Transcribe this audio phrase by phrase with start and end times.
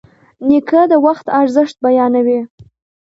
[0.47, 2.39] نیکه د وخت ارزښت بیانوي.